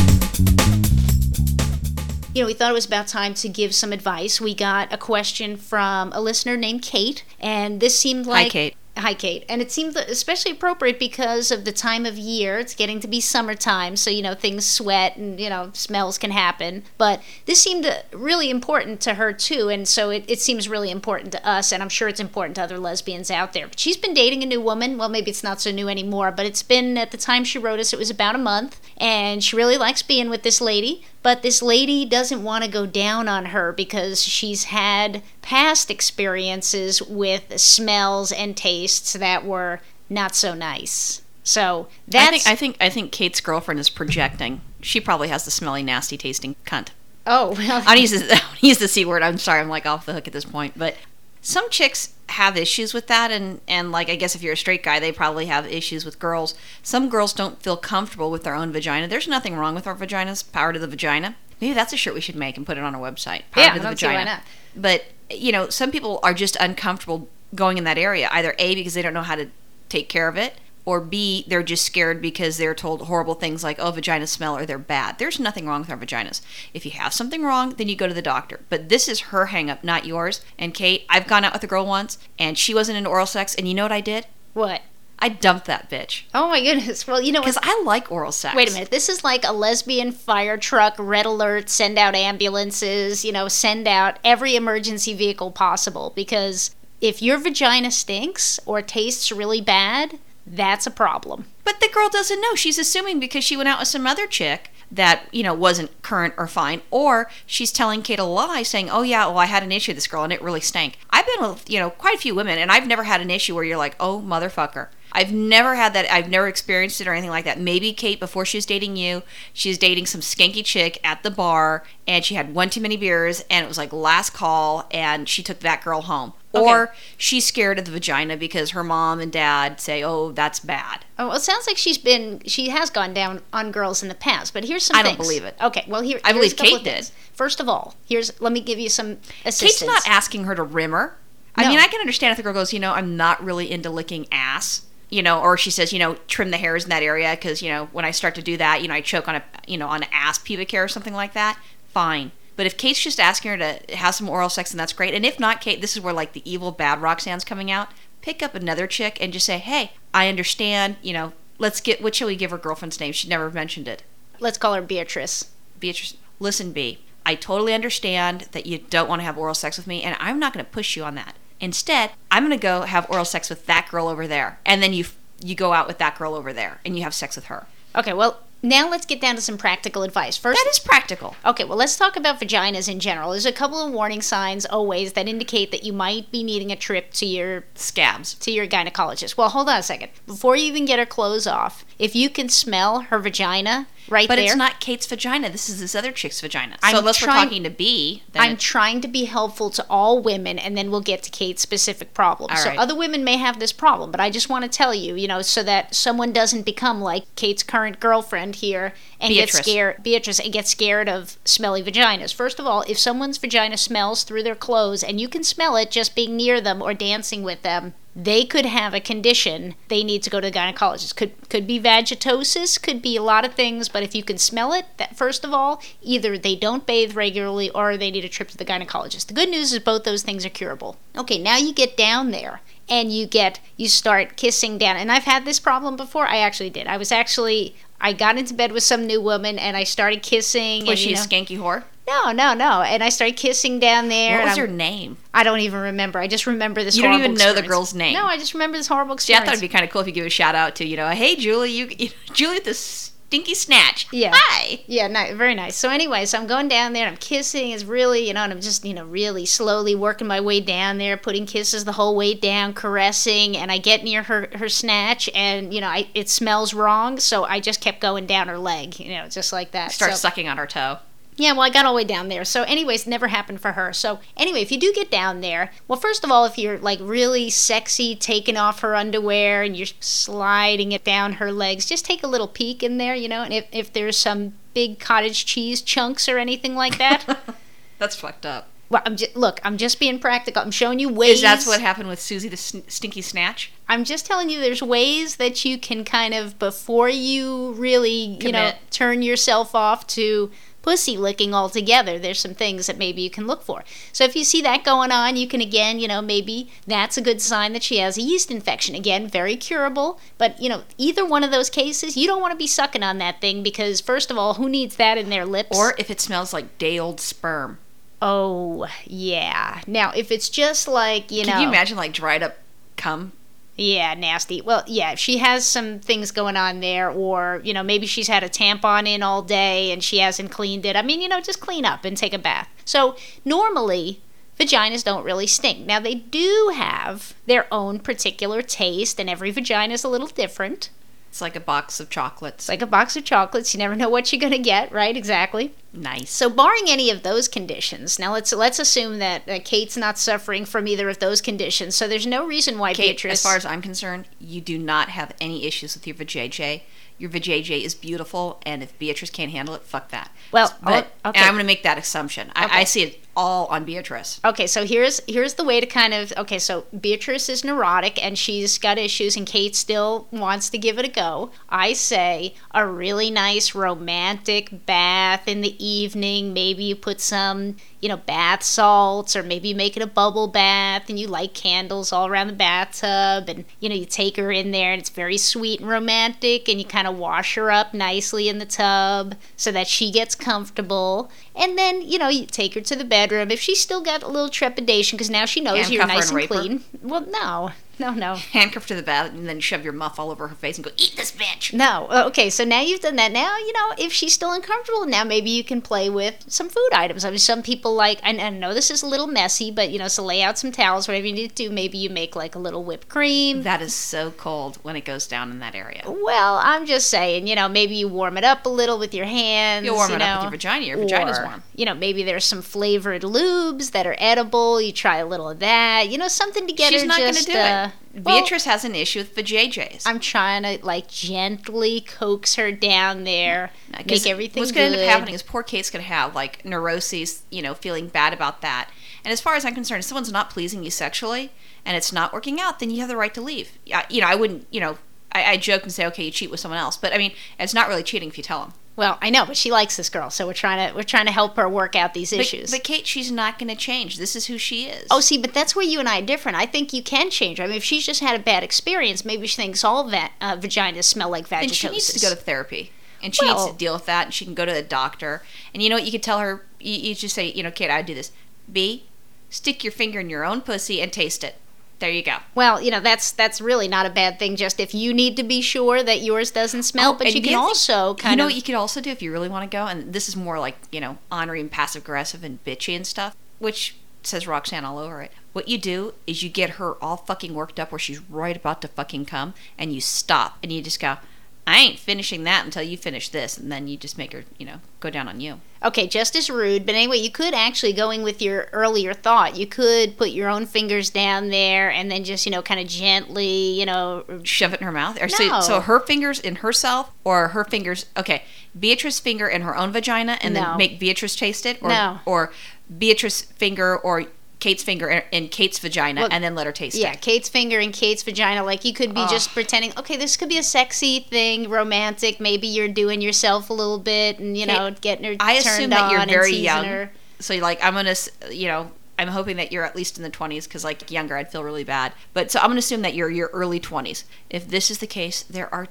you 2.36 2.42
know, 2.42 2.48
we 2.48 2.54
thought 2.54 2.70
it 2.70 2.74
was 2.74 2.86
about 2.86 3.08
time 3.08 3.34
to 3.34 3.50
give 3.50 3.74
some 3.74 3.92
advice. 3.92 4.40
We 4.40 4.54
got 4.54 4.94
a 4.94 4.98
question 4.98 5.58
from 5.58 6.12
a 6.14 6.22
listener 6.22 6.56
named 6.56 6.84
Kate, 6.84 7.24
and 7.40 7.80
this 7.80 7.98
seemed 7.98 8.28
like. 8.28 8.44
Hi, 8.44 8.50
Kate. 8.50 8.76
Hi, 9.04 9.14
Kate. 9.14 9.44
And 9.50 9.62
it 9.62 9.70
seemed 9.70 9.98
especially 9.98 10.54
appropriate 10.54 10.98
because 10.98 11.52
of 11.52 11.66
the 11.66 11.74
time 11.74 12.06
of 12.06 12.18
year. 12.18 12.58
It's 12.58 12.74
getting 12.74 13.02
to 13.02 13.08
be 13.10 13.20
summertime, 13.20 13.98
so, 13.98 14.10
you 14.10 14.22
know, 14.22 14.34
things 14.34 14.66
sweat 14.66 15.18
and, 15.18 15.38
you 15.42 15.50
know, 15.50 15.72
smells 15.74 16.18
can 16.18 16.32
happen. 16.32 16.86
But 16.98 17.22
this 17.46 17.60
seemed 17.62 17.86
uh, 17.86 18.04
really 18.14 18.50
important 18.50 19.02
to 19.02 19.16
her, 19.16 19.34
too. 19.34 19.68
And 19.68 19.86
so 19.90 20.10
it, 20.10 20.24
it 20.30 20.40
seems 20.40 20.70
really 20.70 20.90
important 20.90 21.34
to 21.34 21.46
us, 21.46 21.74
and 21.74 21.84
I'm 21.84 21.90
sure 21.90 22.08
it's 22.08 22.22
important 22.22 22.56
to 22.56 22.64
other 22.64 22.80
lesbians 22.80 23.30
out 23.30 23.52
there. 23.52 23.68
But 23.68 23.78
she's 23.78 23.98
been 23.98 24.14
dating 24.14 24.42
a 24.42 24.46
new 24.46 24.62
woman. 24.62 24.98
Well, 24.98 25.10
maybe 25.10 25.32
it's 25.32 25.44
not 25.44 25.60
so 25.60 25.70
new 25.70 25.90
anymore, 25.90 26.32
but 26.32 26.46
it's 26.46 26.64
been, 26.64 26.98
at 26.98 27.12
the 27.12 27.18
time 27.18 27.44
she 27.44 27.60
wrote 27.60 27.82
us, 27.82 27.92
it 27.92 28.00
was 28.00 28.10
about 28.10 28.36
a 28.36 28.38
month. 28.38 28.80
And 28.96 29.44
she 29.44 29.58
really 29.58 29.78
likes 29.78 30.02
being 30.02 30.30
with 30.30 30.44
this 30.44 30.62
lady 30.62 31.04
but 31.24 31.42
this 31.42 31.62
lady 31.62 32.06
doesn't 32.06 32.44
want 32.44 32.64
to 32.64 32.70
go 32.70 32.86
down 32.86 33.28
on 33.28 33.46
her 33.46 33.72
because 33.72 34.22
she's 34.22 34.66
had 34.66 35.24
past 35.42 35.90
experiences 35.90 37.02
with 37.02 37.60
smells 37.60 38.32
and 38.32 38.56
tastes 38.56 39.14
that 39.14 39.46
were 39.46 39.80
not 40.10 40.36
so 40.36 40.54
nice. 40.54 41.22
So 41.44 41.88
that's 42.08 42.28
I 42.28 42.30
think 42.32 42.48
I 42.48 42.56
think 42.56 42.78
I 42.82 42.90
think 42.90 43.12
Kate's 43.12 43.42
girlfriend 43.42 43.80
is 43.80 43.90
projecting. 43.90 44.62
She 44.82 45.00
probably 45.00 45.30
has 45.30 45.46
the 45.46 45.52
smelly, 45.52 45.84
nasty 45.84 46.18
tasting 46.18 46.56
cunt. 46.66 46.90
oh 47.26 47.56
well. 47.58 47.82
I 47.86 47.96
don't 47.96 48.02
use 48.02 48.12
the, 48.12 48.26
I 48.34 48.38
don't 48.38 48.64
use 48.64 48.78
the 48.78 48.88
c 48.88 49.06
word. 49.06 49.24
I'm 49.24 49.38
sorry. 49.38 49.62
I'm 49.62 49.70
like 49.70 49.86
off 49.86 50.06
the 50.06 50.14
hook 50.14 50.28
at 50.28 50.34
this 50.34 50.46
point. 50.46 50.78
But 50.78 50.96
some 51.42 51.70
chicks 51.70 52.13
have 52.30 52.58
issues 52.58 52.94
with 52.94 53.08
that, 53.08 53.32
and 53.32 53.62
and 53.68 53.92
like 53.92 54.10
I 54.10 54.16
guess 54.16 54.36
if 54.36 54.42
you're 54.42 54.54
a 54.54 54.58
straight 54.58 54.84
guy, 54.84 55.00
they 55.00 55.12
probably 55.12 55.48
have 55.48 55.66
issues 55.66 56.06
with 56.06 56.20
girls. 56.20 56.56
Some 56.82 57.10
girls 57.10 57.34
don't 57.34 57.62
feel 57.62 57.78
comfortable 57.78 58.32
with 58.32 58.44
their 58.44 58.56
own 58.56 58.72
vagina. 58.72 59.08
There's 59.08 59.28
nothing 59.28 59.56
wrong 59.56 59.76
with 59.76 59.88
our 59.88 59.96
vaginas. 59.96 60.50
Power 60.52 60.74
to 60.74 60.80
the 60.80 60.88
vagina. 60.88 61.36
Maybe 61.62 61.74
that's 61.74 61.94
a 61.94 61.98
shirt 61.98 62.14
we 62.14 62.22
should 62.22 62.36
make 62.36 62.58
and 62.58 62.66
put 62.66 62.78
it 62.78 62.84
on 62.84 62.96
our 62.96 63.02
website. 63.02 63.44
Power 63.52 63.64
Yeah, 63.64 63.74
to 63.74 63.80
the 63.80 63.86
I 63.86 63.90
don't 63.90 64.00
see 64.00 64.06
why 64.06 64.14
vagina. 64.14 64.44
But 64.76 65.06
you 65.30 65.52
know, 65.52 65.70
some 65.70 65.92
people 65.92 66.20
are 66.24 66.34
just 66.34 66.56
uncomfortable 66.60 67.28
going 67.56 67.78
in 67.78 67.84
that 67.84 67.98
area. 67.98 68.30
Either 68.32 68.56
a 68.58 68.76
because 68.76 68.94
they 68.94 69.02
don't 69.02 69.14
know 69.14 69.22
how 69.22 69.36
to 69.36 69.50
take 69.90 70.10
care 70.10 70.28
of 70.28 70.38
it, 70.38 70.56
or 70.86 71.00
b 71.00 71.46
they're 71.48 71.64
just 71.64 71.86
scared 71.86 72.22
because 72.22 72.58
they're 72.58 72.76
told 72.76 73.04
horrible 73.04 73.36
things 73.36 73.64
like, 73.64 73.80
"Oh, 73.80 73.92
vaginas 73.92 74.30
smell" 74.30 74.58
or 74.58 74.66
"They're 74.66 74.78
bad." 74.78 75.18
There's 75.18 75.40
nothing 75.40 75.68
wrong 75.68 75.82
with 75.82 75.90
our 75.90 75.98
vaginas. 75.98 76.42
If 76.74 76.86
you 76.86 76.92
have 76.92 77.14
something 77.14 77.44
wrong, 77.44 77.72
then 77.78 77.90
you 77.90 77.96
go 77.96 78.08
to 78.08 78.14
the 78.14 78.22
doctor. 78.22 78.62
But 78.70 78.90
this 78.90 79.08
is 79.08 79.32
her 79.32 79.48
hang 79.48 79.70
up, 79.70 79.84
not 79.84 80.06
yours. 80.06 80.42
And 80.58 80.74
Kate, 80.74 81.06
I've 81.10 81.28
gone 81.28 81.44
out 81.44 81.54
with 81.54 81.64
a 81.64 81.68
girl 81.68 81.86
once, 81.86 82.18
and 82.38 82.58
she 82.58 82.74
wasn't 82.74 82.98
into 82.98 83.10
oral 83.10 83.26
sex, 83.26 83.56
and 83.56 83.68
you 83.68 83.74
know 83.74 83.84
what 83.84 83.92
I 83.92 84.02
did? 84.02 84.26
what? 84.54 84.82
I 85.20 85.30
dumped 85.30 85.68
that 85.68 85.90
bitch 85.90 86.24
Oh 86.34 86.50
my 86.50 86.62
goodness. 86.62 87.08
Well, 87.08 87.22
you 87.22 87.32
know 87.32 87.40
because? 87.40 87.58
I 87.62 87.82
like 87.86 88.12
oral 88.12 88.34
sex. 88.34 88.56
Wait 88.56 88.70
a 88.70 88.74
minute. 88.74 88.92
This 88.92 89.08
is 89.08 89.24
like 89.24 89.46
a 89.46 89.54
lesbian 89.54 90.12
fire 90.12 90.58
truck, 90.58 90.96
red 90.98 91.26
alert, 91.26 91.70
send 91.70 91.98
out 91.98 92.14
ambulances, 92.14 93.24
you 93.24 93.32
know, 93.32 93.48
send 93.48 93.88
out 93.88 94.20
every 94.26 94.58
emergency 94.58 95.14
vehicle 95.14 95.52
possible 95.52 96.12
because 96.14 96.76
if 97.00 97.22
your 97.22 97.38
vagina 97.38 97.92
stinks 97.92 98.60
or 98.66 98.82
tastes 98.82 99.32
really 99.32 99.62
bad, 99.62 100.20
that's 100.46 100.86
a 100.86 100.92
problem. 100.92 101.46
But 101.64 101.80
the 101.80 101.90
girl 101.90 102.10
doesn't 102.10 102.42
know. 102.42 102.56
She's 102.56 102.78
assuming 102.78 103.20
because 103.20 103.44
she 103.44 103.56
went 103.56 103.70
out 103.70 103.80
with 103.80 103.88
some 103.88 104.06
other 104.06 104.28
chick 104.28 104.72
that, 104.92 105.28
you 105.32 105.44
know, 105.44 105.54
wasn't 105.54 106.02
current 106.02 106.34
or 106.38 106.48
fine. 106.48 106.82
Or 106.92 107.30
she's 107.46 107.72
telling 107.72 108.02
Kate 108.02 108.20
a 108.20 108.24
lie 108.24 108.64
saying, 108.64 108.90
oh, 108.90 109.02
yeah, 109.02 109.26
well, 109.28 109.40
I 109.40 109.46
had 109.46 109.64
an 109.64 109.72
issue 109.72 109.92
with 109.92 109.98
this 109.98 110.08
girl 110.08 110.24
and 110.24 110.34
it 110.34 110.42
really 110.42 110.62
stank. 110.62 111.00
I've 111.10 111.26
been 111.26 111.50
with, 111.50 111.70
you 111.70 111.80
know, 111.80 111.90
quite 111.90 112.16
a 112.16 112.22
few 112.22 112.36
women 112.36 112.60
and 112.60 112.72
I've 112.72 112.88
never 112.88 113.04
had 113.04 113.22
an 113.22 113.32
issue 113.32 113.56
where 113.56 113.64
you're 113.64 113.78
like, 113.78 113.96
oh, 114.00 114.22
motherfucker. 114.22 114.90
I've 115.14 115.32
never 115.32 115.76
had 115.76 115.94
that. 115.94 116.12
I've 116.12 116.30
never 116.30 116.48
experienced 116.48 117.00
it 117.00 117.08
or 117.08 117.14
anything 117.14 117.30
like 117.30 117.46
that. 117.46 117.60
Maybe 117.60 117.94
Kate, 117.94 118.20
before 118.20 118.46
she 118.46 118.58
was 118.58 118.66
dating 118.66 118.98
you, 118.98 119.22
she 119.54 119.70
was 119.70 119.78
dating 119.78 120.08
some 120.08 120.22
skanky 120.22 120.66
chick 120.66 121.00
at 121.04 121.24
the 121.24 121.32
bar 121.32 121.84
and 122.08 122.26
she 122.26 122.36
had 122.36 122.54
one 122.54 122.70
too 122.70 122.82
many 122.82 122.98
beers 122.98 123.44
and 123.50 123.64
it 123.64 123.68
was 123.68 123.78
like 123.78 123.94
last 123.94 124.32
call 124.32 124.88
and 124.92 125.30
she 125.30 125.44
took 125.44 125.60
that 125.60 125.84
girl 125.84 126.02
home. 126.02 126.34
Okay. 126.56 126.64
Or 126.70 126.94
she's 127.18 127.46
scared 127.46 127.80
of 127.80 127.86
the 127.86 127.92
vagina 127.92 128.38
because 128.38 128.72
her 128.72 128.84
mom 128.84 129.20
and 129.20 129.32
dad 129.32 129.80
say, 129.82 130.04
oh, 130.04 130.32
that's 130.32 130.60
bad. 130.60 131.04
Oh, 131.18 131.30
well, 131.30 131.38
it 131.38 131.42
sounds 131.42 131.66
like 131.66 131.78
she's 131.78 131.98
been, 131.98 132.42
she 132.46 132.70
has 132.70 132.92
gone 132.92 133.12
down 133.14 133.42
on 133.52 133.72
girls 133.72 134.04
in 134.04 134.10
the 134.10 134.16
past, 134.16 134.54
but 134.54 134.64
here's 134.66 134.84
some 134.84 134.96
I 134.96 135.02
don't 135.02 135.18
believe 135.18 135.44
it. 135.44 135.56
Okay, 135.62 135.84
well, 135.88 136.02
here, 136.02 136.20
I 136.24 136.32
here's 136.32 136.54
believe 136.54 136.84
Kate 136.84 136.84
did. 136.84 137.10
First 137.34 137.60
of 137.60 137.68
all, 137.68 137.96
here's, 138.08 138.40
let 138.40 138.54
me 138.54 138.62
give 138.62 138.78
you 138.78 138.90
some 138.90 139.18
assistance. 139.46 139.80
Kate's 139.80 139.84
not 139.84 140.08
asking 140.08 140.44
her 140.44 140.54
to 140.54 140.62
rim 140.64 140.92
her. 140.92 141.18
I 141.56 141.64
No. 141.64 141.70
mean, 141.70 141.80
I 141.80 141.88
can 141.88 142.00
understand 142.00 142.32
if 142.32 142.38
the 142.38 142.44
girl 142.44 142.54
goes, 142.54 142.72
you 142.72 142.80
know, 142.80 142.94
I'm 142.94 143.18
not 143.18 143.44
really 143.44 143.72
into 143.72 143.90
licking 143.90 144.28
ass, 144.32 144.86
you 145.10 145.24
know, 145.24 145.40
or 145.42 145.58
she 145.58 145.72
says, 145.72 145.92
you 145.92 145.98
know, 146.00 146.16
trim 146.28 146.52
the 146.52 146.58
hairs 146.58 146.84
in 146.84 146.90
that 146.92 147.02
area 147.04 147.32
because, 147.32 147.62
you 147.64 147.70
know, 147.70 147.86
when 147.92 148.06
I 148.06 148.12
start 148.12 148.36
to 148.36 148.42
do 148.44 148.58
that, 148.58 148.82
you 148.84 148.88
know, 148.88 148.94
I 148.94 149.02
choke 149.02 149.28
on 149.28 149.36
a, 149.36 149.44
you 149.68 149.78
know, 149.78 149.88
on 149.88 150.04
an 150.04 150.10
ass 150.12 150.38
pubic 150.38 150.70
hair 150.72 150.84
or 150.84 150.88
something 150.88 151.14
like 151.14 151.34
that. 151.34 151.60
Fine. 151.90 152.32
But 152.56 152.66
if 152.66 152.78
Kate's 152.78 153.02
just 153.02 153.20
asking 153.20 153.52
her 153.52 153.58
to 153.58 153.96
have 153.96 154.16
some 154.16 154.30
oral 154.30 154.50
sex, 154.50 154.72
and 154.72 154.80
that's 154.80 154.94
great. 154.94 155.14
And 155.14 155.26
if 155.26 155.40
not, 155.40 155.62
Kate, 155.62 155.82
this 155.82 155.96
is 155.96 156.02
where 156.02 156.14
like 156.14 156.34
the 156.34 156.50
evil 156.50 156.72
bad 156.72 157.02
Roxanne's 157.02 157.44
coming 157.44 157.72
out. 157.72 157.90
Pick 158.22 158.44
up 158.44 158.56
another 158.56 158.88
chick 158.88 159.18
and 159.20 159.34
just 159.34 159.46
say, 159.46 159.58
hey, 159.58 159.94
I 160.14 160.30
understand. 160.30 160.98
You 161.02 161.14
know, 161.14 161.34
let's 161.58 161.82
get. 161.82 162.02
What 162.02 162.16
shall 162.16 162.28
we 162.28 162.36
give 162.36 162.52
her 162.52 162.58
girlfriend's 162.58 163.00
name? 163.00 163.14
She 163.14 163.28
never 163.28 163.50
mentioned 163.50 163.88
it. 163.88 164.04
Let's 164.40 164.58
call 164.58 164.74
her 164.74 164.82
Beatrice. 164.82 165.52
Beatrice, 165.80 166.16
listen, 166.40 166.72
B, 166.72 167.00
I 167.26 167.36
totally 167.36 167.74
understand 167.74 168.48
that 168.52 168.66
you 168.66 168.80
don't 168.80 169.10
want 169.10 169.22
to 169.22 169.26
have 169.26 169.38
oral 169.38 169.54
sex 169.54 169.78
with 169.78 169.88
me, 169.88 170.04
and 170.04 170.16
I'm 170.20 170.40
not 170.40 170.54
going 170.54 170.64
to 170.64 170.72
push 170.72 170.96
you 170.96 171.04
on 171.04 171.16
that. 171.16 171.36
Instead, 171.60 172.12
I'm 172.30 172.44
going 172.44 172.58
to 172.58 172.62
go 172.62 172.82
have 172.82 173.10
oral 173.10 173.26
sex 173.26 173.50
with 173.50 173.66
that 173.68 173.88
girl 173.90 174.08
over 174.08 174.28
there, 174.28 174.60
and 174.66 174.84
then 174.84 174.94
you 174.94 175.06
you 175.42 175.56
go 175.56 175.74
out 175.74 175.88
with 175.88 175.98
that 175.98 176.18
girl 176.18 176.36
over 176.36 176.54
there, 176.54 176.80
and 176.86 176.98
you 176.98 177.04
have 177.04 177.14
sex 177.14 177.36
with 177.36 177.46
her. 177.46 177.68
Okay, 177.96 178.14
well, 178.14 178.40
now 178.64 178.90
let's 178.90 179.06
get 179.06 179.22
down 179.22 179.36
to 179.36 179.42
some 179.42 179.58
practical 179.58 180.04
advice. 180.04 180.38
First, 180.38 180.60
That 180.64 180.72
is 180.72 180.80
practical. 180.80 181.36
Okay, 181.46 181.66
well, 181.66 181.78
let's 181.78 181.98
talk 181.98 182.16
about 182.16 182.40
vaginas 182.40 182.90
in 182.90 183.00
general. 183.00 183.32
There's 183.32 183.46
a 183.46 183.52
couple 183.52 183.86
of 183.86 183.92
warning 183.92 184.22
signs 184.22 184.66
always 184.66 185.14
that 185.14 185.28
indicate 185.28 185.70
that 185.72 185.84
you 185.84 185.92
might 185.94 186.32
be 186.32 186.44
needing 186.44 186.72
a 186.72 186.76
trip 186.76 187.12
to 187.14 187.26
your 187.26 187.66
Scabs. 187.76 188.34
to 188.36 188.52
your 188.52 188.66
gynecologist. 188.66 189.38
Well, 189.38 189.50
hold 189.50 189.70
on 189.70 189.78
a 189.78 189.84
second. 189.84 190.10
Before 190.26 190.56
you 190.56 190.64
even 190.66 190.86
get 190.86 190.98
her 190.98 191.06
clothes 191.06 191.46
off, 191.46 191.86
if 192.00 192.16
you 192.16 192.30
can 192.30 192.50
smell 192.50 193.02
her 193.02 193.20
vagina 193.20 193.88
right 194.10 194.28
But 194.28 194.36
there, 194.36 194.46
it's 194.46 194.56
not 194.56 194.80
Kate's 194.80 195.06
vagina. 195.06 195.50
This 195.50 195.70
is 195.70 195.80
this 195.80 195.96
other 195.96 196.12
chick's 196.12 196.42
vagina. 196.42 196.74
So 196.82 196.88
I'm 196.88 196.96
unless 196.98 197.18
trying- 197.18 197.36
we're 197.38 197.44
talking 197.44 197.64
to 197.64 197.70
B, 197.70 198.24
then 198.32 198.42
I'm 198.42 198.58
trying 198.58 199.02
to 199.02 199.08
be 199.08 199.26
helpful 199.26 199.70
to 199.72 199.86
all 199.90 200.20
women, 200.22 200.60
and 200.60 200.78
then 200.78 200.92
we'll 200.92 201.02
get 201.02 201.24
to 201.24 201.32
Kate's 201.32 201.62
specific 201.62 202.14
problem. 202.14 202.52
All 202.52 202.58
so 202.58 202.70
right. 202.70 202.80
other 202.80 202.96
women 202.96 203.24
may 203.24 203.38
have 203.38 203.60
this 203.60 203.72
problem, 203.72 204.12
but 204.12 204.20
I 204.20 204.30
just 204.30 204.50
want 204.50 204.64
to 204.64 204.70
tell 204.70 204.94
you, 204.94 205.16
you 205.16 205.28
know, 205.28 205.42
so 205.42 205.64
that 205.64 205.96
someone 205.96 206.34
doesn't 206.34 206.64
become 206.64 207.02
like 207.02 207.24
Kate's 207.36 207.64
current 207.64 208.00
girlfriend 208.00 208.56
here 208.56 208.94
and 209.20 209.34
get 209.34 209.50
scared, 209.50 210.04
Beatrice, 210.04 210.40
and 210.40 210.52
get 210.52 210.68
scared 210.68 211.08
of 211.08 211.38
smelly 211.46 211.82
vaginas. 211.82 212.34
First 212.34 212.60
of 212.60 212.68
all, 212.68 212.84
if 212.88 213.00
someone's 213.00 213.38
vagina 213.38 213.78
smells 213.78 214.24
through 214.24 214.44
their 214.44 214.56
clothes, 214.56 215.04
and 215.04 215.20
you 215.20 215.28
can 215.30 215.44
smell 215.44 215.76
it 215.76 215.92
just 215.92 216.16
being 216.16 216.36
near 216.36 216.60
them 216.60 216.82
or 216.82 216.94
dancing 216.94 217.44
with 217.44 217.62
them. 217.62 217.94
They 218.16 218.46
could 218.46 218.66
have 218.66 218.94
a 218.94 219.00
condition 219.00 219.76
they 219.88 220.04
need 220.04 220.22
to 220.24 220.30
go 220.30 220.40
to 220.40 220.50
the 220.50 220.58
gynecologist. 220.58 221.16
Could 221.16 221.50
could 221.50 221.66
be 221.66 221.80
vaginosis, 221.80 222.82
could 222.82 223.02
be 223.02 223.16
a 223.16 223.24
lot 223.24 223.46
of 223.46 223.56
things, 223.56 223.90
but 223.90 224.04
if 224.04 224.14
you 224.14 224.24
can 224.24 224.38
smell 224.38 224.72
it, 224.72 224.86
that 224.98 225.18
first 225.18 225.44
of 225.44 225.52
all, 225.52 225.82
either 226.02 226.38
they 226.38 226.56
don't 226.56 226.86
bathe 226.86 227.16
regularly 227.16 227.70
or 227.72 227.98
they 227.98 228.12
need 228.12 228.26
a 228.26 228.30
trip 228.30 228.50
to 228.50 228.58
the 228.58 228.66
gynecologist. 228.66 229.28
The 229.28 229.34
good 229.34 229.50
news 229.50 229.74
is 229.74 229.80
both 229.80 230.04
those 230.04 230.22
things 230.22 230.46
are 230.46 230.50
curable. 230.50 230.98
Okay, 231.18 231.40
now 231.40 231.58
you 231.58 231.74
get 231.74 231.98
down 231.98 232.32
there 232.32 232.62
and 232.88 233.12
you 233.12 233.26
get 233.26 233.60
you 233.78 233.88
start 233.88 234.36
kissing 234.36 234.78
down. 234.78 234.98
And 234.98 235.12
I've 235.12 235.24
had 235.24 235.46
this 235.46 235.60
problem 235.60 235.96
before. 235.96 236.28
I 236.28 236.38
actually 236.38 236.70
did. 236.70 236.88
I 236.88 236.98
was 236.98 237.12
actually 237.12 237.76
I 238.00 238.14
got 238.14 238.38
into 238.38 238.54
bed 238.54 238.74
with 238.74 238.84
some 238.84 239.08
new 239.08 239.22
woman 239.22 239.58
and 239.58 239.78
I 239.78 239.86
started 239.86 240.22
kissing. 240.22 240.82
was 240.82 240.92
and, 240.92 241.00
she 241.00 241.10
you 241.12 241.16
a 241.16 241.20
skanky 241.20 241.58
whore? 241.58 241.86
No, 242.08 242.32
no, 242.32 242.54
no. 242.54 242.82
And 242.82 243.04
I 243.04 243.10
started 243.10 243.38
kissing 243.38 243.80
down 243.80 244.10
there. 244.10 244.40
What 244.40 244.50
was 244.50 244.58
her 244.58 244.68
name? 244.68 245.18
I 245.34 245.44
don't 245.44 245.60
even 245.62 245.80
remember. 245.80 246.20
I 246.20 246.28
just 246.28 246.46
remember 246.48 246.84
this. 246.84 246.96
You 246.98 247.04
don't 247.04 247.18
even 247.20 247.34
know 247.36 247.54
the 247.54 247.62
girl's 247.62 247.94
name. 247.94 248.14
No, 248.14 248.26
I 248.26 248.38
just 248.38 248.54
remember 248.54 248.78
this 248.78 248.88
horrible 248.88 249.14
experience. 249.14 249.42
See, 249.42 249.44
I 249.44 249.46
thought 249.46 249.54
it'd 249.54 249.62
be 249.62 249.72
kind 249.72 249.86
of 249.86 249.90
cool 249.92 250.02
if 250.02 250.08
you 250.08 250.14
give 250.14 250.26
a 250.26 250.30
shout 250.30 250.56
out 250.56 250.76
to, 250.76 250.86
you 250.86 250.98
know, 250.98 251.10
hey 251.10 251.36
Julie, 251.36 251.72
you, 251.72 251.90
you 251.98 252.10
Julie 252.34 252.56
with 252.56 252.66
the 252.66 252.74
stinky 252.74 253.56
snatch. 253.56 254.08
Yeah. 254.12 254.32
Hi. 254.36 254.82
Yeah, 254.86 255.08
ni- 255.08 255.34
very 255.34 255.56
nice. 255.56 255.76
So 255.76 255.90
anyway, 255.90 256.26
so 256.26 256.38
I'm 256.38 256.46
going 256.46 256.68
down 256.68 256.94
there 256.94 257.08
and 257.08 257.14
I'm 257.14 257.20
kissing. 257.20 257.72
It's 257.72 257.84
really, 257.84 258.28
you 258.28 258.34
know, 258.34 258.44
and 258.44 258.52
I'm 258.54 258.62
just, 258.62 258.86
you 258.86 258.94
know, 258.94 259.06
really 259.06 259.46
slowly 259.48 259.96
working 259.96 260.28
my 260.28 260.40
way 260.42 260.60
down 260.60 260.98
there, 261.00 261.18
putting 261.18 261.46
kisses 261.48 261.86
the 261.86 261.94
whole 261.94 262.16
way 262.16 262.34
down, 262.36 262.74
caressing, 262.74 263.58
and 263.58 263.72
I 263.72 263.80
get 263.80 264.04
near 264.04 264.24
her 264.24 264.50
her 264.56 264.70
snatch, 264.70 265.30
and 265.34 265.74
you 265.74 265.82
know, 265.82 265.88
I, 265.88 266.10
it 266.14 266.30
smells 266.30 266.74
wrong, 266.74 267.18
so 267.18 267.44
I 267.46 267.60
just 267.60 267.82
kept 267.82 268.02
going 268.02 268.28
down 268.28 268.50
her 268.50 268.58
leg, 268.60 269.00
you 269.00 269.10
know, 269.16 269.28
just 269.30 269.52
like 269.54 269.72
that. 269.72 269.92
Start 269.94 270.12
So- 270.12 270.18
sucking 270.18 270.48
on 270.50 270.58
her 270.58 270.68
toe. 270.68 270.98
Yeah, 271.36 271.54
well, 271.54 271.62
I 271.62 271.70
got 271.70 271.86
all 271.86 271.94
the 271.94 271.98
way 271.98 272.04
down 272.04 272.28
there. 272.28 272.46
So, 272.46 272.64
anyways, 272.64 273.08
never 273.08 273.28
happened 273.28 273.60
for 273.62 273.74
her. 273.74 273.94
So, 273.94 274.20
anyway, 274.38 274.62
if 274.62 274.72
you 274.72 274.80
do 274.80 274.94
get 274.94 275.10
down 275.10 275.42
there, 275.42 275.72
well, 275.88 276.00
first 276.00 276.24
of 276.24 276.32
all, 276.32 276.46
if 276.46 276.58
you're 276.58 276.78
like 276.78 277.00
really 277.02 277.50
sexy, 277.50 278.16
taking 278.16 278.58
off 278.58 278.82
her 278.82 278.96
underwear 278.96 279.64
and 279.64 279.76
you're 279.76 279.88
sliding 280.00 280.92
it 280.92 281.04
down 281.04 281.34
her 281.34 281.52
legs, 281.52 281.86
just 281.86 282.06
take 282.06 282.24
a 282.24 282.28
little 282.28 282.48
peek 282.48 282.84
in 282.84 282.98
there, 282.98 283.16
you 283.16 283.28
know, 283.28 283.44
and 283.44 283.54
if, 283.54 283.66
if 283.72 283.94
there's 283.94 284.18
some 284.18 284.54
big 284.74 285.00
cottage 285.00 285.46
cheese 285.46 285.82
chunks 285.82 286.28
or 286.28 286.38
anything 286.38 286.76
like 286.76 286.98
that. 286.98 287.40
That's 288.00 288.16
fucked 288.16 288.46
up. 288.46 288.68
well, 288.90 289.02
I'm 289.06 289.16
just, 289.16 289.36
look, 289.36 289.60
I'm 289.64 289.78
just 289.78 290.00
being 290.00 290.20
practical. 290.20 290.62
I'm 290.62 290.72
showing 290.72 291.00
you 291.00 291.10
ways. 291.10 291.36
Is 291.36 291.42
that's 291.42 291.66
what 291.66 291.80
happened 291.80 292.10
with 292.10 292.20
Susie 292.20 292.50
the 292.50 292.58
sn- 292.58 292.84
stinky 292.88 293.22
snatch? 293.22 293.72
I'm 293.88 294.04
just 294.04 294.26
telling 294.26 294.50
you, 294.50 294.60
there's 294.60 294.82
ways 294.84 295.38
that 295.38 295.64
you 295.64 295.78
can 295.78 296.04
kind 296.04 296.34
of, 296.34 296.60
before 296.60 297.10
you 297.10 297.74
really, 297.74 298.38
you 298.42 298.52
know, 298.52 298.72
turn 298.92 299.22
yourself 299.22 299.74
off 299.74 300.06
to 300.08 300.52
pussy 300.84 301.18
licking 301.18 301.56
altogether, 301.56 302.20
there's 302.20 302.40
some 302.40 302.54
things 302.54 302.86
that 302.86 303.00
maybe 303.00 303.24
you 303.24 303.32
can 303.32 303.48
look 303.48 303.64
for. 303.64 303.84
So 304.12 304.24
if 304.24 304.36
you 304.36 304.44
see 304.44 304.62
that 304.62 304.84
going 304.84 305.12
on, 305.12 305.36
you 305.36 305.48
can 305.48 305.62
again, 305.62 305.98
you 305.98 306.08
know, 306.08 306.22
maybe 306.22 306.70
that's 306.86 307.18
a 307.18 307.22
good 307.22 307.42
sign 307.42 307.74
that 307.74 307.82
she 307.82 307.98
has 307.98 308.18
a 308.18 308.22
yeast 308.22 308.52
infection. 308.52 308.94
Again, 308.94 309.28
very 309.28 309.56
curable, 309.56 310.20
but 310.38 310.62
you 310.62 310.70
know, 310.70 310.84
either 311.00 311.26
one 311.26 311.44
of 311.44 311.50
those 311.50 311.72
cases, 311.72 312.16
you 312.16 312.28
don't 312.28 312.42
want 312.42 312.52
to 312.52 312.58
be 312.58 312.68
sucking 312.68 313.02
on 313.02 313.18
that 313.18 313.42
thing 313.42 313.64
because 313.64 314.00
first 314.02 314.30
of 314.30 314.38
all, 314.38 314.56
who 314.56 314.70
needs 314.70 314.98
that 314.98 315.18
in 315.18 315.30
their 315.30 315.46
lips? 315.46 315.76
Or 315.76 315.96
if 315.98 316.12
it 316.12 316.22
smells 316.22 316.54
like 316.54 316.78
day 316.78 317.00
old 317.00 317.20
sperm. 317.20 317.80
oh, 318.22 318.88
yeah. 319.06 319.82
Now, 319.88 320.12
if 320.12 320.32
it's 320.32 320.50
just 320.50 320.88
like, 320.88 321.32
you 321.32 321.42
Can 321.42 321.48
know, 321.48 321.54
Can 321.54 321.62
you 321.64 321.68
imagine 321.70 321.98
like 321.98 322.14
dried 322.14 322.44
up 322.44 322.58
cum? 322.98 323.32
Yeah, 323.76 324.14
nasty. 324.14 324.62
Well, 324.62 324.84
yeah, 324.86 325.14
if 325.14 325.20
she 325.20 325.40
has 325.40 325.66
some 325.66 326.00
things 326.00 326.32
going 326.32 326.56
on 326.56 326.80
there, 326.80 327.10
or, 327.10 327.60
you 327.64 327.74
know, 327.74 327.82
maybe 327.82 328.06
she's 328.06 328.28
had 328.28 328.44
a 328.44 328.50
tampon 328.50 329.08
in 329.08 329.24
all 329.24 329.42
day 329.42 329.92
and 329.92 330.04
she 330.04 330.20
hasn't 330.20 330.52
cleaned 330.52 330.86
it. 330.86 330.96
I 330.96 331.02
mean, 331.02 331.22
you 331.22 331.28
know, 331.28 331.42
just 331.42 331.60
clean 331.60 331.84
up 331.84 332.06
and 332.06 332.16
take 332.16 332.34
a 332.34 332.40
bath. 332.40 332.70
So, 332.86 333.16
normally, 333.44 334.22
vaginas 334.60 335.04
don't 335.04 335.24
really 335.24 335.48
stink. 335.48 335.88
Now, 335.88 336.00
they 336.00 336.14
do 336.14 336.72
have 336.76 337.34
their 337.48 337.66
own 337.72 338.00
particular 338.00 338.62
taste, 338.62 339.20
and 339.20 339.28
every 339.30 339.50
vagina 339.50 339.96
is 339.96 340.04
a 340.04 340.10
little 340.10 340.28
different. 340.28 340.90
It's 341.34 341.42
like 341.42 341.56
a 341.56 341.60
box 341.60 342.00
of 342.00 342.12
chocolates. 342.12 342.66
It's 342.66 342.70
like 342.70 342.84
a 342.84 342.86
box 342.86 343.16
of 343.16 343.24
chocolates. 343.24 343.74
You 343.74 343.80
never 343.80 343.96
know 343.96 344.08
what 344.08 344.32
you're 344.32 344.40
going 344.40 344.54
to 344.54 344.60
get, 344.60 344.92
right? 344.92 345.18
Exactly. 345.18 345.74
nice. 345.92 346.30
So, 346.30 346.48
barring 346.48 346.84
any 346.86 347.10
of 347.10 347.24
those 347.24 347.48
conditions, 347.48 348.20
now 348.20 348.32
let's 348.34 348.54
let's 348.54 348.78
assume 348.78 349.18
that 349.18 349.50
uh, 349.50 349.58
Kate's 349.66 349.98
not 349.98 350.20
suffering 350.20 350.64
from 350.64 350.88
either 350.88 351.10
of 351.10 351.18
those 351.18 351.42
conditions. 351.42 351.96
So, 351.96 352.08
there's 352.08 352.28
no 352.28 352.46
reason 352.46 352.78
why 352.78 352.94
Kate, 352.94 353.14
Beatrice. 353.14 353.34
as 353.34 353.42
far 353.42 353.56
as 353.56 353.66
I'm 353.66 353.82
concerned, 353.82 354.28
you 354.40 354.62
do 354.62 354.78
not 354.78 355.10
have 355.10 355.34
any 355.42 355.66
issues 355.66 355.96
with 355.96 356.06
your 356.06 356.16
vajayjay. 356.16 356.84
Your 357.18 357.32
vajayjay 357.32 357.82
is 357.84 357.96
beautiful, 357.96 358.62
and 358.64 358.84
if 358.84 358.96
Beatrice 359.00 359.32
can't 359.32 359.50
handle 359.50 359.74
it, 359.74 359.82
fuck 359.82 360.10
that. 360.10 360.30
Well, 360.52 360.72
but 360.84 361.08
oh, 361.26 361.30
okay. 361.30 361.40
and 361.40 361.48
I'm 361.48 361.56
going 361.56 361.64
to 361.64 361.68
make 361.68 361.82
that 361.82 361.98
assumption. 361.98 362.52
I, 362.56 362.66
Okay. 362.66 362.78
I 362.78 362.84
see 362.84 363.02
it 363.02 363.20
all 363.36 363.66
on 363.68 363.84
Beatrice. 363.86 364.40
Okay, 364.46 364.68
so 364.68 364.86
here's 364.86 365.22
here's 365.28 365.56
the 365.56 365.64
way 365.64 365.80
to 365.80 365.86
kind 365.86 366.14
of 366.14 366.34
okay, 366.38 366.60
so 366.60 366.86
Beatrice 367.00 367.50
is 367.50 367.64
neurotic 367.64 368.24
and 368.24 368.38
she's 368.38 368.78
got 368.78 368.98
issues 368.98 369.36
and 369.36 369.48
Kate 369.48 369.76
still 369.76 370.28
wants 370.32 370.70
to 370.70 370.78
give 370.78 371.00
it 371.00 371.06
a 371.06 371.10
go. 371.10 371.52
I 371.70 371.94
say 371.94 372.56
a 372.72 372.88
really 372.88 373.32
nice 373.32 373.74
romantic 373.74 374.86
bath 374.86 375.48
in 375.48 375.62
the 375.62 375.84
evening, 375.84 376.54
maybe 376.54 376.84
you 376.84 376.96
put 376.96 377.20
some, 377.22 377.78
you 378.00 378.10
know, 378.10 378.18
bath 378.18 378.64
salts 378.64 379.36
or 379.36 379.44
maybe 379.44 379.70
you 379.70 379.76
make 379.76 379.98
it 379.98 380.04
a 380.04 380.08
bubble 380.08 380.48
bath 380.48 381.10
and 381.10 381.20
you 381.20 381.28
light 381.28 381.54
candles 381.54 382.12
all 382.12 382.28
around 382.28 382.48
the 382.48 382.54
bathtub 382.54 383.50
and 383.50 383.66
you 383.80 383.90
know, 383.90 383.96
you 383.96 384.06
take 384.06 384.38
her 384.38 384.52
in 384.52 384.72
there 384.72 384.92
and 384.92 385.00
it's 385.00 385.10
very 385.10 385.38
sweet 385.38 385.80
and 385.80 385.90
romantic 385.90 386.70
and 386.70 386.80
you 386.80 386.86
kind 386.86 387.08
of 387.08 387.18
wash 387.18 387.56
her 387.56 387.72
up 387.72 387.94
nicely 387.94 388.48
in 388.48 388.60
the 388.60 388.66
tub 388.66 389.36
so 389.56 389.72
that 389.72 389.88
she 389.88 390.12
gets 390.12 390.36
comfortable. 390.36 391.32
And 391.56 391.78
then, 391.78 392.02
you 392.02 392.18
know, 392.18 392.30
you 392.30 392.46
take 392.46 392.74
her 392.74 392.82
to 392.82 392.96
the 392.96 393.06
bedroom. 393.24 393.52
If 393.52 393.60
she's 393.60 393.82
still 393.82 394.02
got 394.02 394.24
a 394.24 394.28
little 394.28 394.50
trepidation 394.50 395.18
because 395.18 395.30
now 395.30 395.46
she 395.46 395.62
knows 395.62 395.90
you're 395.90 396.06
nice 396.06 396.30
and 396.30 396.36
rape 396.38 396.50
her? 396.50 396.56
clean. 396.56 396.84
Well, 397.02 397.26
no. 397.30 397.72
No, 398.00 398.12
no. 398.12 398.36
Handcuff 398.36 398.88
to 398.88 398.96
the 398.96 399.04
bed, 399.04 399.34
and 399.34 399.48
then 399.48 399.60
shove 399.60 399.84
your 399.84 399.94
muff 399.94 400.20
all 400.20 400.32
over 400.32 400.48
her 400.48 400.56
face 400.56 400.78
and 400.78 400.84
go, 400.84 400.92
eat 400.98 401.14
this 401.16 401.32
bitch. 401.32 401.74
No. 401.74 402.08
Uh, 402.08 402.24
Okay, 402.34 402.50
so 402.50 402.64
now 402.64 402.82
you've 402.82 403.02
done 403.02 403.16
that. 403.18 403.32
Now, 403.32 403.58
you 403.58 403.72
know, 403.74 403.94
if 403.98 404.12
she's 404.12 404.34
still 404.34 404.52
uncomfortable, 404.52 405.06
now 405.06 405.24
maybe 405.24 405.52
you 405.52 405.64
can 405.64 405.82
play 405.82 406.10
with 406.10 406.44
some 406.48 406.68
food 406.70 406.90
items. 406.92 407.24
I 407.24 407.30
mean, 407.30 407.38
some 407.38 407.62
people 407.62 407.94
like, 407.94 408.20
I, 408.24 408.30
I 408.36 408.50
know 408.50 408.74
this 408.74 408.90
is 408.90 409.04
a 409.04 409.06
little 409.06 409.28
messy, 409.28 409.70
but, 409.70 409.92
you 409.92 410.00
know, 410.00 410.08
so 410.08 410.24
lay 410.24 410.42
out 410.42 410.58
some 410.58 410.72
towels, 410.72 411.08
whatever 411.08 411.28
you 411.28 411.34
need 411.34 411.50
to 411.50 411.56
do. 411.56 411.70
Maybe 411.70 411.98
you 411.98 412.10
make 412.10 412.36
like 412.36 412.56
a 412.56 412.60
little 412.60 412.84
whipped 412.84 413.08
cream. 413.10 413.62
That 413.64 413.82
is 413.82 413.94
so 413.94 414.32
cold 414.32 414.78
when 414.82 414.96
it 414.96 415.06
goes 415.06 415.28
down 415.28 415.52
in 415.52 415.60
that 415.60 415.76
area. 415.76 416.04
Well, 416.08 416.60
I'm 416.64 416.86
just 416.86 417.10
saying, 417.10 417.46
you 417.48 417.56
know, 417.56 417.70
maybe 417.70 417.96
you 417.96 418.08
warm 418.08 418.38
it 418.38 418.44
up 418.44 418.66
a 418.66 418.70
little 418.70 418.98
with 418.98 419.14
your 419.14 419.26
hands. 419.26 419.86
You 419.86 419.94
warm 419.94 420.10
you 420.10 420.16
it 420.16 420.20
know, 420.20 420.26
up 420.26 420.38
with 420.40 420.44
your 420.46 420.52
vagina. 420.52 420.86
Your 420.86 420.98
vagina's 420.98 421.40
warm. 421.40 421.62
You 421.76 421.86
know, 421.86 421.94
maybe 421.94 422.24
there's 422.24 422.46
some 422.46 422.62
flavored 422.62 423.22
lubes 423.24 423.92
that 423.92 424.08
are 424.08 424.16
edible. 424.18 424.82
You 424.82 424.92
try 424.92 425.18
a 425.18 425.26
little 425.26 425.50
of 425.50 425.60
that. 425.60 426.10
You 426.10 426.18
know, 426.18 426.28
something 426.28 426.66
to 426.66 426.74
get 426.74 426.92
She's 426.94 427.02
her 427.02 427.08
not 427.08 427.20
going 427.20 427.36
to 427.36 427.44
do 427.46 427.52
uh, 427.58 427.83
it. 427.83 427.83
Well, 428.14 428.40
Beatrice 428.42 428.66
has 428.66 428.84
an 428.86 428.96
issue 428.96 429.20
with 429.20 429.36
vajayjays. 429.36 430.04
I'm 430.06 430.20
trying 430.20 430.64
to 430.64 430.86
like 430.86 431.08
gently 431.10 432.02
coax 432.02 432.56
her 432.56 432.72
down 432.72 433.24
there, 433.24 433.72
make 433.98 434.28
everything 434.28 434.62
What's 434.62 434.72
going 434.72 434.92
to 434.92 434.98
end 435.00 435.10
up 435.10 435.14
happening 435.20 435.34
is 435.36 435.44
poor 435.44 435.64
Kate's 435.64 435.90
going 435.90 436.04
to 436.04 436.08
have 436.10 436.36
like 436.36 436.64
neuroses, 436.66 437.44
you 437.50 437.62
know, 437.62 437.74
feeling 437.74 438.08
bad 438.08 438.34
about 438.34 438.62
that. 438.62 438.90
And 439.26 439.32
as 439.32 439.42
far 439.42 439.56
as 439.56 439.66
I'm 439.66 439.74
concerned, 439.74 440.00
if 440.00 440.06
someone's 440.06 440.32
not 440.32 440.50
pleasing 440.50 440.84
you 440.84 440.92
sexually 440.92 441.52
and 441.86 441.96
it's 441.98 442.12
not 442.14 442.34
working 442.34 442.60
out, 442.60 442.80
then 442.80 442.90
you 442.90 443.00
have 443.00 443.10
the 443.10 443.18
right 443.18 443.34
to 443.34 443.42
leave. 443.42 443.78
I- 443.94 444.06
You 444.10 444.22
know, 444.22 444.28
I 444.28 444.36
wouldn't, 444.36 444.68
you 444.72 444.80
know, 444.80 444.98
I, 445.32 445.52
I 445.54 445.58
joke 445.58 445.84
and 445.84 445.92
say, 445.92 446.06
okay, 446.08 446.26
you 446.26 446.32
cheat 446.32 446.52
with 446.52 446.60
someone 446.60 446.80
else, 446.80 446.98
but 446.98 447.14
I 447.14 447.18
mean, 447.18 447.32
it's 447.60 447.74
not 447.74 447.88
really 447.88 448.04
cheating 448.04 448.30
if 448.30 448.38
you 448.38 448.44
tell 448.44 448.60
them. 448.62 448.74
Well, 448.96 449.18
I 449.24 449.32
know, 449.32 449.46
but 449.46 449.58
she 449.58 449.72
likes 449.72 449.98
this 449.98 450.10
girl, 450.10 450.30
so 450.30 450.46
we're 450.46 450.54
trying 450.54 450.90
to 450.90 450.96
we're 450.96 451.02
trying 451.02 451.26
to 451.26 451.32
help 451.32 451.56
her 451.56 451.68
work 451.68 451.96
out 451.96 452.14
these 452.14 452.30
But, 452.30 452.42
issues. 452.42 452.70
but 452.70 452.84
Kate, 452.84 453.08
she's 453.08 453.32
not 453.32 453.58
going 453.58 453.70
to 453.70 453.76
change. 453.76 454.18
This 454.18 454.36
is 454.36 454.46
who 454.46 454.60
she 454.60 454.86
is. 454.86 455.08
Oh, 455.10 455.20
see, 455.20 455.38
but 455.40 455.52
that's 455.54 455.76
where 455.76 455.86
you 455.86 456.00
and 456.00 456.08
I 456.08 456.20
are 456.20 456.26
different. 456.26 456.58
I 456.58 456.68
think 456.68 456.94
you 456.94 457.02
can 457.02 457.32
change. 457.32 457.60
I 457.60 457.66
mean, 457.66 457.76
if 457.76 457.84
she's 457.84 458.06
just 458.06 458.20
had 458.20 458.40
a 458.40 458.44
bad 458.44 458.64
experience, 458.64 459.26
maybe 459.26 459.48
she 459.48 459.56
thinks 459.56 459.84
all 459.84 460.08
va- 460.08 460.30
uh, 460.40 460.58
vaginas 460.58 461.06
smell 461.06 461.30
like 461.30 461.48
vaginosis. 461.48 461.60
then 461.60 461.70
she 461.70 461.90
needs 461.90 462.14
to 462.14 462.20
go 462.20 462.30
to 462.30 462.36
therapy. 462.36 462.92
And 463.24 463.34
she 463.34 463.46
needs 463.48 463.66
to 463.66 463.74
deal 463.74 463.94
with 463.94 464.06
that, 464.06 464.26
and 464.26 464.34
she 464.34 464.44
can 464.44 464.54
go 464.54 464.66
to 464.66 464.74
the 464.74 464.82
doctor. 464.84 465.42
And 465.74 465.82
you 465.82 465.90
know 465.90 465.96
what? 465.96 466.04
You 466.06 466.12
could 466.12 466.22
tell 466.24 466.40
her, 466.40 466.66
you, 466.82 466.94
you 466.94 467.16
just 467.16 467.34
say, 467.34 467.50
you 467.52 467.64
know, 467.64 467.72
Kate, 467.72 467.90
I'd 467.90 468.06
do 468.06 468.14
this. 468.14 468.34
B, 468.72 469.06
stick 469.50 469.82
your 469.84 469.92
finger 469.94 470.20
in 470.20 470.30
your 470.30 470.44
own 470.44 470.60
pussy 470.62 471.02
and 471.02 471.12
taste 471.12 471.42
it. 471.44 471.56
There 472.04 472.12
you 472.12 472.22
go. 472.22 472.36
Well, 472.54 472.82
you 472.82 472.92
know 472.92 473.00
that's 473.00 473.32
that's 473.32 473.62
really 473.62 473.88
not 473.88 474.06
a 474.06 474.10
bad 474.10 474.38
thing. 474.38 474.58
Just 474.58 474.82
if 474.82 474.94
you 474.94 475.14
need 475.14 475.38
to 475.38 475.44
be 475.44 475.62
sure 475.62 476.04
that 476.04 476.20
yours 476.22 476.52
doesn't 476.52 476.84
smell, 476.84 477.12
Oh, 477.12 477.18
but 477.18 477.34
you 477.34 477.42
can 477.42 477.56
also 477.56 478.16
kind 478.16 478.34
you 478.34 478.36
know 478.40 478.44
of 478.44 478.48
what 478.50 478.56
you 478.56 478.62
could 478.62 478.76
also 478.76 479.00
do 479.00 479.10
if 479.10 479.22
you 479.22 479.32
really 479.32 479.48
want 479.48 479.72
to 479.72 479.74
go, 479.74 479.88
and 479.88 480.12
this 480.12 480.28
is 480.28 480.36
more 480.36 480.60
like 480.60 480.76
you 480.92 481.00
know 481.00 481.18
honoring 481.32 481.70
passive 481.70 482.02
aggressive 482.04 482.44
and 482.44 482.62
bitchy 482.66 482.94
and 482.94 483.08
stuff, 483.08 483.38
which 483.60 483.96
says 484.22 484.46
Roxanne 484.46 484.84
all 484.84 484.98
over 484.98 485.22
it. 485.22 485.32
What 485.54 485.70
you 485.70 485.78
do 485.78 486.14
is 486.28 486.44
you 486.44 486.50
get 486.50 486.72
her 486.72 487.02
all 487.02 487.16
fucking 487.16 487.54
worked 487.54 487.80
up 487.80 487.90
where 487.94 488.00
she's 488.00 488.20
right 488.30 488.58
about 488.58 488.82
to 488.82 488.90
fucking 488.90 489.24
come, 489.24 489.54
and 489.78 489.94
you 489.94 490.02
stop 490.02 490.58
and 490.62 490.74
you 490.74 490.82
just 490.82 491.00
go, 491.00 491.20
I 491.66 491.80
ain't 491.80 491.98
finishing 492.00 492.44
that 492.44 492.66
until 492.66 492.84
you 492.84 492.98
finish 492.98 493.30
this, 493.30 493.58
and 493.58 493.72
then 493.72 493.88
you 493.88 493.96
just 493.98 494.18
make 494.18 494.34
her 494.34 494.44
you 494.58 494.66
know 494.66 494.78
go 495.00 495.10
down 495.10 495.28
on 495.30 495.40
you. 495.40 495.62
okay, 495.84 496.08
just 496.08 496.36
as 496.36 496.50
rude. 496.50 496.86
But 496.86 496.96
anyway, 496.96 497.18
you 497.18 497.30
could 497.32 497.54
actually 497.54 497.94
going 497.94 498.22
with 498.24 498.42
your 498.42 498.68
earlier 498.74 499.14
thought. 499.14 499.56
You 499.58 499.66
could 499.68 500.18
put 500.18 500.30
your 500.32 500.50
own 500.50 500.66
fingers 500.66 501.10
down 501.10 501.50
there 501.50 501.90
and 501.92 502.10
then 502.12 502.24
just 502.26 502.46
you 502.46 502.52
know 502.52 502.62
kind 502.62 502.80
of 502.82 502.88
gently, 502.88 503.80
you 503.80 503.86
know, 503.86 504.24
Shove 504.44 504.74
it 504.74 504.82
in 504.82 504.86
her 504.86 504.92
mouth, 504.92 505.22
or 505.22 505.30
so, 505.30 505.48
No. 505.48 505.62
so 505.62 505.80
her 505.82 506.00
fingers 506.02 506.40
in 506.40 506.56
herself, 506.58 507.12
or 507.24 507.50
her 507.50 507.64
fingers. 507.64 508.08
Okay, 508.18 508.44
Beatrice 508.78 509.20
finger 509.22 509.48
in 509.48 509.62
her 509.62 509.78
own 509.78 509.92
vagina, 509.92 510.38
and 510.42 510.54
No. 510.54 510.62
then 510.62 510.78
make 510.78 511.00
Beatrice 511.00 511.36
taste 511.36 511.66
it, 511.66 511.78
or 511.82 511.90
No. 511.90 512.20
or 512.26 512.52
Beatrice 512.98 513.42
finger 513.42 513.98
or 513.98 514.26
Kate's 514.64 514.82
finger 514.82 515.26
in- 515.30 515.50
Kate's 515.50 515.78
vagina, 515.78 516.22
Well, 516.22 516.30
and 516.32 516.42
then 516.42 516.56
let 516.56 516.66
her 516.66 516.72
taste 516.72 516.96
yeah, 516.96 517.12
it. 517.12 517.20
Kate's 517.20 517.50
finger 517.50 517.82
in 517.82 517.92
Kate's 517.92 518.24
vagina. 518.24 518.64
Like 518.64 518.86
you 518.86 518.94
could 518.94 519.14
be 519.14 519.26
just 519.28 519.50
pretending. 519.50 519.92
Okay, 519.98 520.16
this 520.16 520.38
could 520.38 520.48
be 520.48 520.58
a 520.58 520.64
sexy 520.64 521.20
thing, 521.20 521.70
romantic. 521.70 522.40
Maybe 522.40 522.68
you're 522.68 522.88
doing 522.88 523.20
yourself 523.20 523.70
a 523.70 523.74
little 523.74 524.00
bit, 524.00 524.40
and 524.40 524.58
you 524.58 524.66
Kate, 524.66 524.74
know, 524.78 524.92
getting 525.02 525.26
her 525.26 525.36
I 525.42 525.56
assume 525.56 525.90
that 525.90 526.10
you're 526.10 526.26
very 526.26 526.56
young. 526.56 526.86
her. 526.86 527.12
So 527.42 527.56
like 527.56 527.84
I'm 527.84 527.94
gonna, 527.94 528.16
you 528.52 528.68
know, 528.68 528.90
I'm 529.20 529.28
hoping 529.28 529.58
that 529.58 529.74
you're 529.74 529.84
at 529.84 529.98
least 529.98 530.16
in 530.16 530.24
the 530.24 530.30
20s 530.32 530.64
because 530.64 530.86
like 530.86 531.12
younger 531.12 531.36
I'd 531.36 531.52
feel 531.52 531.66
really 531.66 531.84
bad. 531.84 532.14
But 532.32 532.50
so 532.50 532.60
I'm 532.62 532.68
gonna 532.70 532.80
assume 532.80 533.02
that 533.02 533.16
you're 533.16 533.30
your 533.30 533.50
early 533.52 533.82
20s. 533.82 534.24
If 534.50 534.70
this 534.70 534.90
is 534.90 535.00
the 535.00 535.08
case, 535.08 535.44
there 535.44 535.74
are 535.76 535.88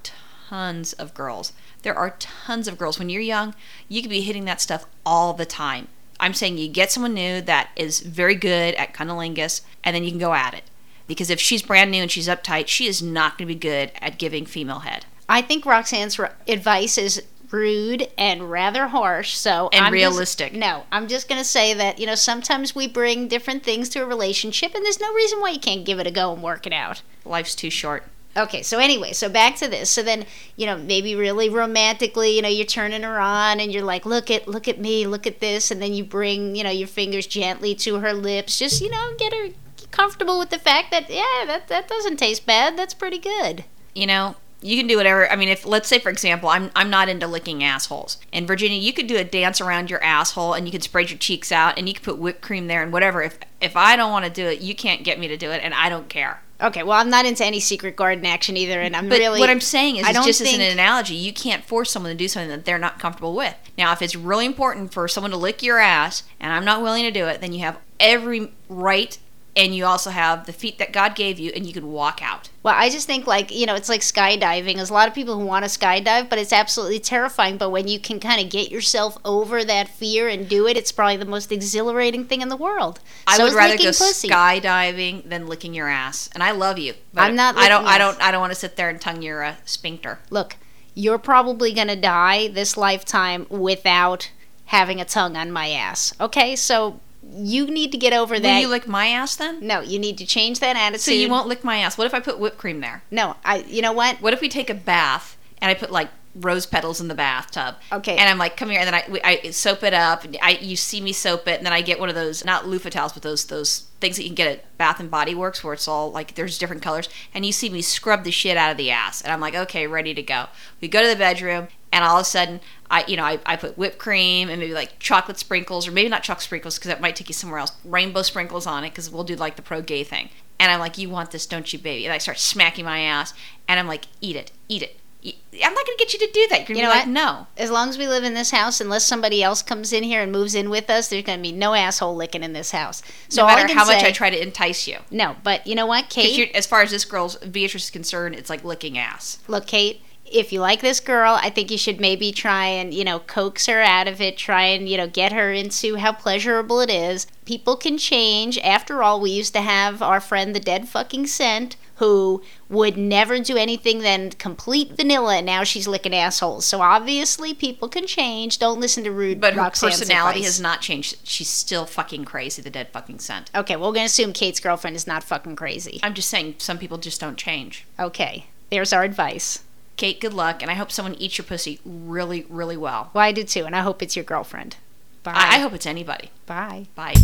tons 0.49 0.95
of 0.95 1.13
girls. 1.13 1.53
There 1.83 1.95
are 1.95 2.17
tons 2.19 2.69
of 2.69 2.79
girls. 2.79 2.99
When 2.99 3.11
you're 3.11 3.21
young, 3.21 3.55
you 3.87 4.01
could 4.01 4.11
be 4.11 4.23
hitting 4.23 4.47
that 4.47 4.63
stuff 4.63 4.87
all 5.05 5.35
the 5.35 5.45
time. 5.45 5.89
I'm 6.23 6.33
saying 6.35 6.57
you 6.57 6.69
get 6.69 6.91
someone 6.93 7.13
new 7.15 7.41
that 7.43 7.69
is 7.77 8.01
very 8.01 8.35
good 8.37 8.75
at 8.77 8.95
cunnilingus, 8.95 9.61
and 9.85 9.95
then 9.95 10.05
you 10.05 10.11
can 10.11 10.19
go 10.21 10.33
at 10.33 10.55
it. 10.55 10.63
Because 11.09 11.29
if 11.31 11.41
she's 11.41 11.63
brand 11.63 11.91
new 11.91 12.01
and 12.01 12.11
she's 12.11 12.29
uptight, 12.29 12.69
she 12.69 12.87
is 12.87 13.03
not 13.03 13.37
going 13.37 13.49
to 13.49 13.55
be 13.55 13.59
good 13.59 13.91
at 14.01 14.19
giving 14.19 14.47
female 14.47 14.79
head. 14.79 15.05
I 15.29 15.43
think 15.43 15.67
Roxanne's 15.67 16.19
r- 16.19 16.33
advice 16.47 16.97
is 16.97 17.23
rude 17.51 18.09
and 18.17 18.51
rather 18.51 18.87
harsh. 18.87 19.35
So 19.35 19.69
And 19.73 19.85
I'm 19.85 19.93
just- 19.93 20.01
realistic. 20.13 20.53
no, 20.55 20.85
I'm 20.93 21.07
just 21.09 21.29
gonna 21.29 21.45
say 21.45 21.75
that 21.75 21.99
you 21.99 22.07
know 22.07 22.15
sometimes 22.15 22.75
we 22.75 22.87
bring 22.87 23.29
different 23.29 23.63
things 23.63 23.89
to 23.91 24.03
a 24.03 24.07
relationship, 24.07 24.75
and 24.75 24.83
there's 24.85 25.01
no 25.01 25.13
reason 25.13 25.41
why 25.41 25.51
you 25.51 25.59
can't 25.61 25.85
give 25.85 25.99
it 25.99 26.07
a 26.07 26.11
go 26.11 26.33
and 26.33 26.43
work 26.43 26.67
it 26.67 26.73
out. 26.73 27.03
Life's 27.27 27.55
too 27.55 27.69
short. 27.69 28.05
Okay, 28.37 28.63
so 28.63 28.79
anyway, 28.79 29.13
so 29.13 29.29
back 29.29 29.57
to 29.57 29.69
this. 29.69 29.91
So 29.91 30.03
then, 30.03 30.25
you 30.57 30.65
know, 30.67 30.79
maybe 30.79 31.15
really 31.15 31.49
romantically, 31.51 32.35
you 32.37 32.43
know, 32.43 32.49
you're 32.49 32.65
turning 32.65 33.03
her 33.03 33.19
on 33.21 33.61
and 33.61 33.73
you're 33.73 33.85
like, 33.85 34.07
"Look 34.07 34.31
at 34.31 34.49
look 34.49 34.69
at 34.69 34.81
me, 34.81 35.07
look 35.07 35.27
at 35.27 35.41
this." 35.41 35.71
And 35.71 35.83
then 35.83 35.93
you 35.93 36.03
bring, 36.05 36.57
you 36.57 36.65
know, 36.65 36.71
your 36.71 36.89
fingers 36.89 37.27
gently 37.27 37.75
to 37.77 37.97
her 38.01 38.15
lips. 38.15 38.59
Just, 38.59 38.81
you 38.81 38.91
know, 38.91 39.13
get 39.19 39.35
her 39.35 39.49
comfortable 39.91 40.39
with 40.39 40.49
the 40.51 40.59
fact 40.59 40.91
that 40.91 41.11
yeah, 41.11 41.45
that 41.47 41.69
that 41.69 41.89
doesn't 41.89 42.17
taste 42.17 42.47
bad. 42.47 42.77
That's 42.79 42.95
pretty 42.95 43.19
good. 43.19 43.65
you 43.95 44.07
know 44.07 44.37
you 44.65 44.77
can 44.79 44.87
do 44.87 44.97
whatever 44.97 45.29
i 45.31 45.35
mean 45.37 45.49
if 45.49 45.67
let's 45.67 45.89
say 45.89 45.99
for 45.99 46.09
example 46.09 46.49
i'm 46.49 46.71
i'm 46.77 46.89
not 46.89 47.09
into 47.09 47.27
licking 47.27 47.65
assholes 47.65 48.17
in 48.31 48.47
virginia 48.47 48.79
you 48.79 48.93
could 48.93 49.09
do 49.09 49.17
a 49.17 49.25
dance 49.25 49.61
around 49.61 49.91
your 49.91 50.03
asshole 50.05 50.55
and 50.55 50.67
you 50.67 50.73
could 50.73 50.85
spread 50.85 51.11
your 51.11 51.19
cheeks 51.19 51.51
out 51.51 51.77
and 51.77 51.89
you 51.89 51.95
could 51.95 52.05
put 52.05 52.17
whipped 52.17 52.41
cream 52.41 52.69
there 52.69 52.81
and 52.83 52.93
whatever 52.93 53.23
if 53.23 53.39
if 53.61 53.77
i 53.77 53.97
don't 53.97 54.13
want 54.13 54.25
to 54.25 54.31
do 54.31 54.47
it 54.47 54.61
you 54.61 54.75
can't 54.75 55.03
get 55.05 55.19
me 55.19 55.27
to 55.29 55.37
do 55.37 55.51
it 55.51 55.61
and 55.65 55.75
i 55.75 55.89
don't 55.89 56.09
care 56.09 56.41
Okay, 56.63 56.85
well, 56.85 56.99
I'm 56.99 57.11
not 57.11 57.27
into 57.27 57.45
any 57.45 57.59
secret 57.59 57.97
garden 57.97 58.25
action 58.25 58.57
either, 58.57 58.81
and 58.81 58.95
I'm 58.95 59.09
But 59.09 59.19
really. 59.19 59.41
what 59.41 59.51
I'm 59.51 59.61
saying 59.61 59.97
is, 59.97 60.07
I 60.07 60.13
don't 60.13 60.25
just 60.25 60.41
as 60.41 60.55
an 60.55 60.61
analogy, 60.61 61.15
you 61.15 61.33
can't 61.33 61.65
force 61.65 61.91
someone 61.91 62.13
to 62.13 62.17
do 62.17 62.29
something 62.29 62.51
that 62.51 62.65
they're 62.65 62.79
not 62.79 63.01
comfortable 63.01 63.35
with. 63.35 63.57
Now, 63.77 63.93
if 63.93 64.01
it's 64.01 64.15
really 64.15 64.47
important 64.47 64.93
for 64.93 65.09
someone 65.09 65.33
to 65.33 65.37
lick 65.37 65.63
your 65.63 65.79
ass, 65.79 66.23
and 66.39 66.53
I'm 66.53 66.65
not 66.65 66.81
willing 66.81 67.03
to 67.03 67.11
do 67.11 67.27
it, 67.27 67.41
then 67.41 67.53
you 67.53 67.61
have 67.61 67.79
every 67.99 68.53
right, 68.69 69.19
and 69.55 69.75
you 69.75 69.85
also 69.85 70.09
have 70.11 70.47
the 70.47 70.53
feet 70.53 70.79
that 70.79 70.93
God 70.93 71.15
gave 71.15 71.39
you, 71.39 71.53
and 71.55 71.67
you 71.67 71.73
can 71.75 71.89
walk 71.93 72.23
out. 72.23 72.49
Well, 72.63 72.75
I 72.77 72.89
just 72.89 73.07
think 73.07 73.27
like 73.27 73.51
you 73.55 73.67
know, 73.67 73.75
it's 73.75 73.89
like 73.89 74.01
skydiving. 74.01 74.77
There's 74.77 74.91
a 74.91 74.95
lot 74.95 75.09
of 75.09 75.15
people 75.15 75.39
who 75.39 75.45
want 75.45 75.65
to 75.65 75.71
skydive, 75.71 76.31
but 76.31 76.39
it's 76.39 76.53
absolutely 76.53 77.01
terrifying. 77.01 77.59
But 77.59 77.71
when 77.71 77.87
you 77.89 77.99
can 78.01 78.19
kind 78.21 78.43
of 78.43 78.51
get 78.51 78.71
yourself 78.71 79.19
over 79.25 79.65
that 79.65 79.89
fear 79.89 80.29
and 80.29 80.49
do 80.49 80.67
it, 80.67 80.77
it's 80.77 80.93
probably 80.93 81.17
the 81.19 81.25
most 81.27 81.53
exhilarating 81.53 82.25
thing 82.25 82.41
in 82.41 82.49
the 82.49 82.57
world. 82.57 83.01
I 83.27 83.37
So 83.37 83.45
would 83.45 83.55
rather 83.55 83.77
go 83.77 83.85
pussy. 83.85 84.29
skydiving 84.29 85.29
than 85.29 85.47
licking 85.47 85.75
your 85.75 85.89
ass, 85.89 86.29
and 86.35 86.43
I 86.43 86.53
love 86.53 86.79
you. 86.79 86.95
But 87.13 87.23
I'm 87.23 87.37
not 87.37 87.57
I 87.57 87.69
don't. 87.69 87.85
I 87.87 87.99
don't. 87.99 88.21
I 88.23 88.31
don't 88.31 88.41
want 88.41 88.53
to 88.53 88.59
sit 88.59 88.77
there 88.77 88.89
and 88.89 89.01
tongue 89.01 89.23
your 89.23 89.45
uh, 89.45 89.55
sphincter. 89.65 90.19
Look, 90.31 90.57
you're 90.95 91.19
probably 91.19 91.73
gonna 91.73 91.97
die 91.97 92.49
this 92.49 92.77
lifetime 92.77 93.47
without 93.51 94.31
having 94.67 95.01
a 95.01 95.05
tongue 95.05 95.37
on 95.37 95.51
my 95.53 95.71
ass. 95.71 96.15
Okay, 96.21 96.57
so 96.57 97.01
you 97.31 97.67
need 97.67 97.93
to 97.93 97.99
get 97.99 98.13
over 98.13 98.39
that. 98.39 98.55
Will 98.55 98.61
you 98.63 98.69
lick 98.69 98.87
my 98.89 99.09
ass 99.09 99.37
then? 99.37 99.67
no, 99.67 99.81
you 99.81 99.99
need 99.99 100.19
to 100.19 100.27
change 100.27 100.61
that 100.61 100.77
attitude. 100.77 101.01
So 101.01 101.13
you 101.13 101.29
won't 101.29 101.49
lick 101.49 101.65
my 101.65 101.79
ass. 101.79 101.97
What 101.97 102.07
if 102.07 102.15
I 102.15 102.21
put 102.21 102.39
whipped 102.39 102.59
cream 102.59 102.81
there? 102.81 103.03
No, 103.11 103.37
I. 103.45 103.59
You 103.59 103.83
know 103.83 103.93
what? 103.93 104.21
What 104.21 104.33
if 104.33 104.41
we 104.41 104.49
take 104.49 104.71
a 104.71 104.75
bath 104.75 105.37
and 105.61 105.71
I 105.71 105.75
put 105.75 105.91
like 105.91 106.09
rose 106.35 106.67
petals 106.67 107.01
in 107.01 107.09
the 107.09 107.15
bathtub? 107.15 107.77
Okay. 107.93 108.17
And 108.17 108.29
I'm 108.29 108.39
like, 108.39 108.57
come 108.57 108.71
here, 108.71 108.81
and 108.81 108.87
then 108.89 108.95
I, 108.95 109.41
I 109.45 109.51
soap 109.51 109.83
it 109.83 109.95
up. 109.95 110.25
And 110.25 110.37
I 110.43 110.53
you 110.61 110.77
see 110.77 111.01
me 111.01 111.13
soap 111.13 111.47
it, 111.47 111.59
and 111.59 111.67
then 111.67 111.73
I 111.73 111.81
get 111.81 112.01
one 112.01 112.09
of 112.09 112.15
those 112.15 112.45
not 112.45 112.67
loofah 112.67 112.91
towels, 112.91 113.13
but 113.13 113.23
those 113.23 113.47
those 113.47 113.87
things 114.01 114.17
that 114.17 114.25
you 114.25 114.29
can 114.31 114.35
get 114.35 114.49
at 114.49 114.79
Bath 114.79 114.99
and 114.99 115.11
Body 115.11 115.35
Works, 115.35 115.63
where 115.63 115.75
it's 115.75 115.87
all 115.87 116.11
like 116.11 116.35
there's 116.35 116.59
different 116.59 116.83
colors, 116.83 117.09
and 117.33 117.47
you 117.47 117.53
see 117.53 117.71
me 117.71 117.83
scrub 117.83 118.25
the 118.25 118.33
shit 118.33 118.57
out 118.57 118.71
of 118.71 118.77
the 118.77 118.91
ass, 118.91 119.23
and 119.23 119.33
I'm 119.33 119.41
like, 119.41 119.55
okay, 119.55 119.87
ready 119.87 120.13
to 120.13 120.23
go. 120.23 120.47
We 120.81 120.89
go 120.89 121.03
to 121.03 121.09
the 121.09 121.17
bedroom, 121.17 121.69
and 121.93 122.05
all 122.05 122.17
of 122.17 122.23
a 122.23 122.25
sudden, 122.25 122.61
I 122.93 123.05
you 123.09 123.17
know 123.17 123.25
I, 123.25 123.41
I 123.45 123.57
put 123.57 123.77
whipped 123.77 123.99
cream 123.99 124.51
and 124.51 124.61
maybe 124.61 124.75
like 124.75 124.99
chocolate 125.01 125.39
sprinkles, 125.39 125.89
or 125.89 125.93
maybe 125.93 126.11
not 126.11 126.23
chocolate 126.23 126.45
sprinkles 126.45 126.79
because 126.79 126.91
that 126.91 127.01
might 127.01 127.17
take 127.17 127.29
you 127.29 127.35
somewhere 127.35 127.59
else. 127.59 127.73
Rainbow 127.85 128.23
sprinkles 128.23 128.67
on 128.67 128.85
it 128.85 128.91
because 128.91 129.11
we'll 129.11 129.25
do 129.25 129.35
like 129.35 129.57
the 129.57 129.63
pro 129.63 129.81
gay 129.81 130.05
thing. 130.05 130.29
And 130.61 130.71
I'm 130.71 130.79
like, 130.79 130.99
you 130.99 131.09
want 131.09 131.33
this, 131.33 131.47
don't 131.47 131.73
you, 131.73 131.79
baby? 131.79 132.05
And 132.05 132.13
I 132.13 132.19
start 132.19 132.39
smacking 132.39 132.85
my 132.85 133.01
ass, 133.01 133.35
and 133.67 133.81
I'm 133.81 133.89
like, 133.89 134.05
eat 134.21 134.37
it, 134.37 134.53
eat 134.69 134.83
it. 134.83 134.97
I'm 135.25 135.73
not 135.73 135.87
gonna 135.87 135.99
get 135.99 136.13
you 136.13 136.19
to 136.19 136.31
do 136.33 136.49
that. 136.51 136.69
You're 136.69 136.77
gonna 136.77 136.79
You 136.79 136.85
know 136.85 136.91
be 136.93 136.99
like, 136.99 137.07
what? 137.07 137.13
no. 137.13 137.47
As 137.57 137.71
long 137.71 137.89
as 137.89 137.97
we 137.97 138.09
live 138.09 138.25
in 138.25 138.35
this 138.35 138.51
house, 138.51 138.81
unless 138.81 139.07
somebody 139.07 139.43
else 139.43 139.63
comes 139.63 139.93
in 139.93 140.03
here 140.03 140.21
and 140.21 140.31
moves 140.33 140.55
in 140.55 140.69
with 140.69 140.91
us, 140.91 141.09
there's 141.09 141.23
going 141.23 141.39
to 141.39 141.43
be 141.43 141.53
no 141.53 141.75
asshole 141.75 142.17
licking 142.17 142.43
in 142.43 142.53
this 142.53 142.73
house. 142.73 143.03
So 143.29 143.43
no 143.43 143.47
matter 143.49 143.73
how 143.73 143.87
much 143.87 144.03
I 144.03 144.11
try 144.11 144.31
to 144.31 144.43
entice 144.43 144.89
you. 144.89 144.99
No, 145.11 145.37
but 145.45 145.67
you 145.67 145.77
know 145.77 145.87
what, 145.87 146.11
Kate? 146.11 146.51
as 146.55 146.67
far 146.67 146.83
as 146.83 146.91
this 146.91 147.05
girl's 147.05 147.37
Beatrice 147.37 147.85
is 147.85 147.91
concerned, 147.91 148.35
it's 148.35 148.51
like 148.51 148.65
licking 148.65 148.99
ass. 148.99 149.39
Look, 149.47 149.67
Kate, 149.67 150.03
if 150.25 150.53
you 150.53 150.61
like 150.61 150.81
this 150.81 151.01
girl, 151.01 151.39
I 151.41 151.51
think 151.51 151.71
you 151.71 151.79
should 151.79 152.01
maybe 152.01 152.33
try 152.33 152.67
and, 152.67 152.95
you 152.95 153.05
know, 153.05 153.19
coax 153.21 153.67
her 153.67 153.81
out 153.81 154.09
of 154.09 154.21
it, 154.21 154.37
try 154.37 154.65
and, 154.65 154.89
you 154.89 154.97
know, 154.97 155.07
get 155.07 155.33
her 155.33 155.53
into 155.53 155.97
how 155.97 156.13
pleasurable 156.13 156.81
it 156.81 156.91
is. 156.91 157.27
People 157.45 157.77
can 157.77 157.99
change. 157.99 158.59
After 158.59 159.03
all, 159.03 159.21
we 159.21 159.31
used 159.31 159.53
to 159.55 159.61
have 159.61 160.01
our 160.01 160.21
friend 160.21 160.55
the 160.55 160.61
dead 160.61 160.89
fucking 160.89 161.27
scent 161.27 161.77
who 161.97 162.43
would 162.69 162.97
never 162.97 163.39
do 163.39 163.57
anything 163.57 164.01
than 164.01 164.31
complete 164.31 164.93
vanilla 164.97 165.37
and 165.37 165.47
now 165.47 165.63
she's 165.63 165.87
licking 165.87 166.15
assholes. 166.15 166.65
So 166.65 166.81
obviously 166.81 167.55
people 167.55 167.89
can 167.89 168.07
change. 168.07 168.59
Don't 168.59 168.81
listen 168.81 169.05
to 169.05 169.13
rude 169.13 169.41
But 169.41 169.55
her 169.55 169.71
personality 169.71 170.41
advice. 170.41 170.45
has 170.45 170.61
not 170.61 170.81
changed. 170.81 171.19
She's 171.23 171.49
still 171.49 171.85
fucking 171.87 172.25
crazy. 172.25 172.63
The 172.63 172.71
dead 172.71 172.89
fucking 172.93 173.19
scent. 173.21 173.51
Okay, 173.55 173.77
well, 173.77 173.91
we're 173.91 173.95
going 173.95 174.07
to 174.07 174.11
assume 174.11 174.33
Kate's 174.33 174.59
girlfriend 174.59 174.97
is 174.97 175.07
not 175.07 175.23
fucking 175.23 175.55
crazy. 175.55 176.01
I'm 176.03 176.15
just 176.15 176.31
saying, 176.31 176.57
some 176.59 176.79
people 176.79 176.99
just 176.99 177.21
don't 177.21 177.37
change. 177.37 177.87
Okay, 178.01 178.47
there's 178.71 178.93
our 178.93 179.05
advice. 179.05 179.63
Kate, 179.97 180.21
good 180.21 180.35
luck, 180.35 180.63
and 180.63 180.71
I 180.71 180.75
hope 180.75 180.91
someone 180.91 181.15
eats 181.15 181.39
your 181.39 181.45
pussy 181.45 181.81
really, 181.85 182.47
really 182.49 182.77
well. 182.77 183.11
Well, 183.15 183.25
I 183.25 183.33
do 183.33 183.45
too, 183.45 183.65
and 183.65 183.77
I 183.77 183.81
hope 183.81 184.03
it's 184.03 184.17
your 184.17 184.25
girlfriend. 184.25 184.77
Bye. 185.23 185.33
I, 185.35 185.57
I 185.57 185.59
hope 185.61 185.73
it's 185.73 185.87
anybody. 185.87 186.31
Bye. 186.47 186.87
Bye. 186.97 187.15